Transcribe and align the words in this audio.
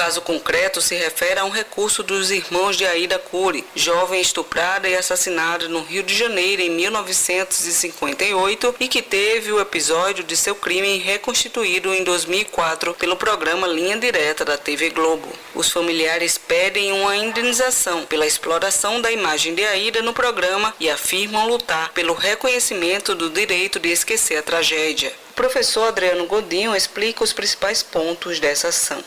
caso 0.00 0.22
concreto 0.22 0.80
se 0.80 0.94
refere 0.94 1.38
a 1.38 1.44
um 1.44 1.50
recurso 1.50 2.02
dos 2.02 2.30
irmãos 2.30 2.74
de 2.74 2.86
Aida 2.86 3.18
Cury, 3.18 3.66
jovem 3.74 4.18
estuprada 4.18 4.88
e 4.88 4.96
assassinada 4.96 5.68
no 5.68 5.82
Rio 5.82 6.02
de 6.02 6.16
Janeiro 6.16 6.62
em 6.62 6.70
1958 6.70 8.76
e 8.80 8.88
que 8.88 9.02
teve 9.02 9.52
o 9.52 9.60
episódio 9.60 10.24
de 10.24 10.34
seu 10.38 10.54
crime 10.54 10.96
reconstituído 10.96 11.92
em 11.92 12.02
2004 12.02 12.94
pelo 12.94 13.14
programa 13.14 13.66
Linha 13.66 13.98
Direta 13.98 14.42
da 14.42 14.56
TV 14.56 14.88
Globo. 14.88 15.28
Os 15.54 15.70
familiares 15.70 16.38
pedem 16.38 16.92
uma 16.92 17.14
indenização 17.14 18.06
pela 18.06 18.26
exploração 18.26 19.02
da 19.02 19.12
imagem 19.12 19.54
de 19.54 19.66
Aida 19.66 20.00
no 20.00 20.14
programa 20.14 20.74
e 20.80 20.88
afirmam 20.88 21.46
lutar 21.46 21.92
pelo 21.92 22.14
reconhecimento 22.14 23.14
do 23.14 23.28
direito 23.28 23.78
de 23.78 23.90
esquecer 23.90 24.38
a 24.38 24.42
tragédia. 24.42 25.12
O 25.32 25.34
professor 25.34 25.88
Adriano 25.88 26.24
Godinho 26.24 26.74
explica 26.74 27.22
os 27.22 27.34
principais 27.34 27.82
pontos 27.82 28.40
dessa 28.40 28.68
ação. 28.68 29.04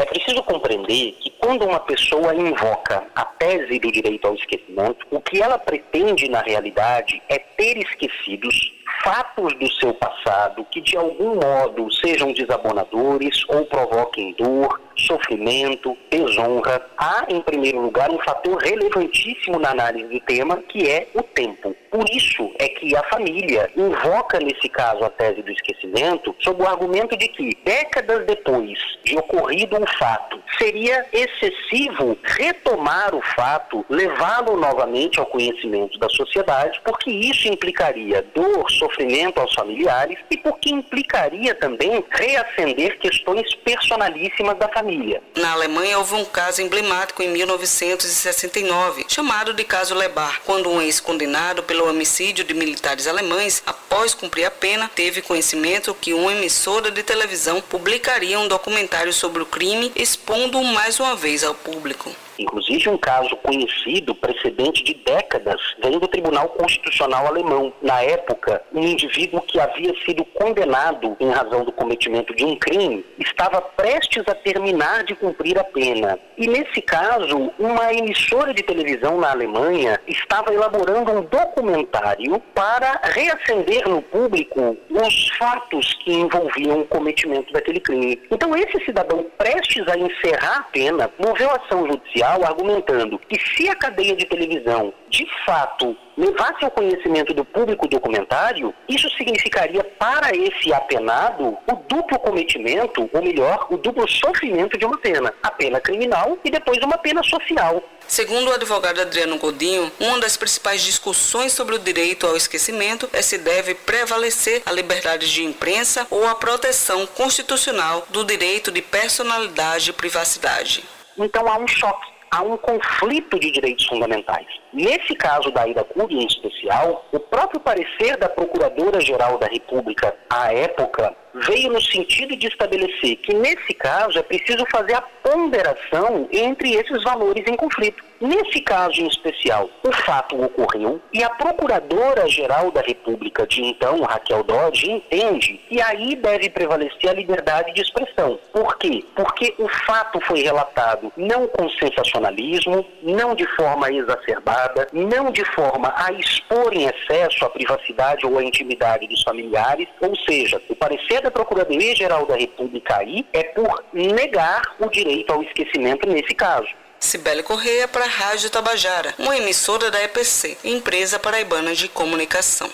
É 0.00 0.04
preciso 0.06 0.42
compreender 0.44 1.12
que 1.20 1.28
quando 1.38 1.66
uma 1.66 1.78
pessoa 1.78 2.34
invoca 2.34 3.06
a 3.14 3.22
tese 3.22 3.78
do 3.78 3.92
direito 3.92 4.26
ao 4.26 4.34
esquecimento, 4.34 5.06
o 5.10 5.20
que 5.20 5.42
ela 5.42 5.58
pretende 5.58 6.26
na 6.26 6.40
realidade 6.40 7.22
é 7.28 7.38
ter 7.38 7.76
esquecidos 7.76 8.72
fatos 9.04 9.52
do 9.58 9.70
seu 9.72 9.92
passado 9.92 10.66
que 10.70 10.80
de 10.80 10.96
algum 10.96 11.34
modo 11.34 11.92
sejam 11.92 12.32
desabonadores 12.32 13.44
ou 13.48 13.66
provoquem 13.66 14.34
dor, 14.38 14.80
sofrimento, 14.96 15.94
desonra. 16.10 16.82
Há, 16.96 17.26
em 17.28 17.42
primeiro 17.42 17.82
lugar, 17.82 18.10
um 18.10 18.18
fator 18.20 18.56
relevantíssimo 18.56 19.58
na 19.58 19.72
análise 19.72 20.08
do 20.08 20.20
tema, 20.20 20.56
que 20.66 20.88
é 20.88 21.08
o 21.12 21.22
tempo. 21.22 21.76
Por 21.90 22.04
isso 22.10 22.52
é 22.58 22.68
que 22.68 22.94
a 22.94 23.02
família 23.04 23.70
invoca, 23.76 24.38
nesse 24.38 24.68
caso, 24.68 25.04
a 25.04 25.10
tese 25.10 25.42
do 25.42 25.50
esquecimento, 25.50 26.34
sob 26.38 26.62
o 26.62 26.66
argumento 26.66 27.16
de 27.16 27.26
que, 27.28 27.56
décadas 27.64 28.24
depois 28.26 28.78
de 29.04 29.16
ocorrido 29.18 29.76
um 29.76 29.86
fato, 29.98 30.40
seria 30.56 31.04
excessivo 31.12 32.16
retomar 32.22 33.14
o 33.14 33.22
fato, 33.22 33.84
levá-lo 33.88 34.56
novamente 34.56 35.18
ao 35.18 35.26
conhecimento 35.26 35.98
da 35.98 36.08
sociedade, 36.08 36.80
porque 36.84 37.10
isso 37.10 37.48
implicaria 37.48 38.24
dor, 38.34 38.70
sofrimento 38.70 39.40
aos 39.40 39.52
familiares 39.54 40.18
e 40.30 40.36
porque 40.36 40.70
implicaria 40.70 41.54
também 41.54 42.04
reacender 42.10 42.98
questões 42.98 43.54
personalíssimas 43.56 44.56
da 44.58 44.68
família. 44.68 45.22
Na 45.36 45.52
Alemanha 45.52 45.98
houve 45.98 46.14
um 46.14 46.24
caso 46.24 46.62
emblemático 46.62 47.22
em 47.22 47.30
1969, 47.30 49.06
chamado 49.08 49.52
de 49.54 49.64
caso 49.64 49.94
Lebar, 49.94 50.40
quando 50.44 50.70
um 50.70 50.80
ex-condenado 50.80 51.62
pelo 51.64 51.79
homicídio 51.88 52.44
de 52.44 52.54
militares 52.54 53.06
alemães, 53.06 53.62
após 53.66 54.14
cumprir 54.14 54.44
a 54.44 54.50
pena, 54.50 54.90
teve 54.94 55.22
conhecimento 55.22 55.94
que 55.94 56.12
uma 56.12 56.32
emissora 56.32 56.90
de 56.90 57.02
televisão 57.02 57.60
publicaria 57.60 58.38
um 58.38 58.48
documentário 58.48 59.12
sobre 59.12 59.42
o 59.42 59.46
crime, 59.46 59.92
expondo-o 59.94 60.64
mais 60.64 60.98
uma 61.00 61.16
vez 61.16 61.44
ao 61.44 61.54
público. 61.54 62.14
Inclusive, 62.40 62.88
um 62.88 62.96
caso 62.96 63.36
conhecido, 63.36 64.14
precedente 64.14 64.82
de 64.82 64.94
décadas, 64.94 65.60
vem 65.82 65.98
do 65.98 66.08
Tribunal 66.08 66.48
Constitucional 66.48 67.26
Alemão. 67.26 67.70
Na 67.82 68.00
época, 68.00 68.62
um 68.72 68.82
indivíduo 68.82 69.42
que 69.42 69.60
havia 69.60 69.94
sido 70.06 70.24
condenado 70.24 71.14
em 71.20 71.30
razão 71.30 71.64
do 71.64 71.72
cometimento 71.72 72.34
de 72.34 72.44
um 72.44 72.56
crime 72.56 73.04
estava 73.18 73.60
prestes 73.60 74.22
a 74.26 74.34
terminar 74.34 75.04
de 75.04 75.14
cumprir 75.14 75.58
a 75.58 75.64
pena. 75.64 76.18
E 76.38 76.46
nesse 76.46 76.80
caso, 76.80 77.52
uma 77.58 77.92
emissora 77.92 78.54
de 78.54 78.62
televisão 78.62 79.20
na 79.20 79.32
Alemanha 79.32 80.00
estava 80.08 80.54
elaborando 80.54 81.12
um 81.12 81.22
documentário 81.22 82.40
para 82.54 83.00
reacender 83.02 83.86
no 83.86 84.00
público 84.00 84.78
os 84.88 85.28
fatos 85.36 85.92
que 86.02 86.14
envolviam 86.14 86.80
o 86.80 86.86
cometimento 86.86 87.52
daquele 87.52 87.80
crime. 87.80 88.18
Então, 88.30 88.56
esse 88.56 88.82
cidadão 88.84 89.26
prestes 89.36 89.86
a 89.88 89.98
encerrar 89.98 90.60
a 90.60 90.62
pena 90.62 91.10
moveu 91.18 91.50
ação 91.50 91.86
judicial 91.86 92.29
argumentando 92.44 93.18
que 93.18 93.38
se 93.40 93.68
a 93.68 93.74
cadeia 93.74 94.14
de 94.14 94.26
televisão 94.26 94.92
de 95.08 95.26
fato 95.44 95.96
levasse 96.16 96.64
ao 96.64 96.70
conhecimento 96.70 97.32
do 97.32 97.44
público 97.44 97.88
documentário, 97.88 98.74
isso 98.88 99.08
significaria 99.16 99.82
para 99.82 100.36
esse 100.36 100.72
apenado 100.72 101.56
o 101.66 101.76
duplo 101.88 102.18
cometimento, 102.18 103.08
ou 103.12 103.22
melhor, 103.22 103.66
o 103.70 103.76
duplo 103.76 104.06
sofrimento 104.08 104.78
de 104.78 104.84
uma 104.84 104.98
pena, 104.98 105.32
a 105.42 105.50
pena 105.50 105.80
criminal 105.80 106.38
e 106.44 106.50
depois 106.50 106.78
uma 106.82 106.98
pena 106.98 107.22
social. 107.22 107.82
Segundo 108.06 108.48
o 108.48 108.54
advogado 108.54 109.00
Adriano 109.00 109.38
Godinho, 109.38 109.90
uma 109.98 110.20
das 110.20 110.36
principais 110.36 110.82
discussões 110.82 111.52
sobre 111.52 111.76
o 111.76 111.78
direito 111.78 112.26
ao 112.26 112.36
esquecimento 112.36 113.08
é 113.12 113.22
se 113.22 113.38
deve 113.38 113.74
prevalecer 113.74 114.62
a 114.66 114.72
liberdade 114.72 115.32
de 115.32 115.44
imprensa 115.44 116.06
ou 116.10 116.26
a 116.26 116.34
proteção 116.34 117.06
constitucional 117.06 118.04
do 118.10 118.24
direito 118.24 118.70
de 118.70 118.82
personalidade 118.82 119.90
e 119.90 119.92
privacidade. 119.92 120.84
Então 121.16 121.46
há 121.48 121.58
um 121.58 121.68
choque 121.68 122.19
há 122.30 122.42
um 122.42 122.56
conflito 122.56 123.38
de 123.38 123.50
direitos 123.50 123.86
fundamentais. 123.86 124.46
Nesse 124.72 125.14
caso 125.16 125.50
da 125.50 125.66
Ida 125.66 125.84
Cury 125.84 126.16
em 126.16 126.26
especial, 126.26 127.04
o 127.12 127.18
próprio 127.18 127.60
parecer 127.60 128.16
da 128.16 128.28
Procuradora-Geral 128.28 129.38
da 129.38 129.46
República 129.46 130.14
à 130.28 130.52
época 130.52 131.14
veio 131.34 131.72
no 131.72 131.80
sentido 131.80 132.36
de 132.36 132.46
estabelecer 132.46 133.16
que, 133.16 133.34
nesse 133.34 133.74
caso, 133.74 134.18
é 134.18 134.22
preciso 134.22 134.64
fazer 134.70 134.94
a 134.94 135.02
ponderação 135.02 136.28
entre 136.32 136.74
esses 136.74 137.02
valores 137.02 137.44
em 137.46 137.56
conflito. 137.56 138.02
Nesse 138.20 138.60
caso 138.60 139.00
em 139.00 139.06
especial, 139.06 139.70
o 139.82 139.90
fato 139.92 140.38
ocorreu 140.42 141.00
e 141.10 141.24
a 141.24 141.30
Procuradora-Geral 141.30 142.70
da 142.70 142.82
República 142.82 143.46
de 143.46 143.62
então, 143.62 144.02
Raquel 144.02 144.42
Dodge, 144.42 144.90
entende 144.90 145.58
que 145.68 145.80
aí 145.80 146.14
deve 146.16 146.50
prevalecer 146.50 147.08
a 147.08 147.14
liberdade 147.14 147.72
de 147.72 147.80
expressão. 147.80 148.38
Por 148.52 148.76
quê? 148.76 149.02
Porque 149.16 149.54
o 149.58 149.66
fato 149.86 150.20
foi 150.26 150.42
relatado 150.42 151.10
não 151.16 151.46
com 151.46 151.70
sensacionalismo, 151.70 152.86
não 153.02 153.34
de 153.34 153.46
forma 153.56 153.90
exacerbada, 153.90 154.86
não 154.92 155.32
de 155.32 155.44
forma 155.54 155.90
a 155.96 156.12
expor 156.12 156.74
em 156.74 156.84
excesso 156.84 157.46
a 157.46 157.50
privacidade 157.50 158.26
ou 158.26 158.36
a 158.36 158.44
intimidade 158.44 159.08
dos 159.08 159.22
familiares, 159.22 159.88
ou 159.98 160.14
seja, 160.16 160.60
o 160.68 160.76
parecer 160.76 161.19
da 161.20 161.30
Procuradoria-Geral 161.30 162.26
da 162.26 162.36
República 162.36 162.96
aí 162.96 163.26
é 163.32 163.42
por 163.42 163.84
negar 163.92 164.62
o 164.78 164.88
direito 164.88 165.32
ao 165.32 165.42
esquecimento 165.42 166.08
nesse 166.08 166.34
caso. 166.34 166.68
Cibele 166.98 167.42
Correia 167.42 167.88
para 167.88 168.04
a 168.04 168.08
Rádio 168.08 168.50
Tabajara, 168.50 169.14
uma 169.18 169.36
emissora 169.36 169.90
da 169.90 170.02
EPC, 170.04 170.58
Empresa 170.62 171.18
Paraibana 171.18 171.74
de 171.74 171.88
Comunicação. 171.88 172.70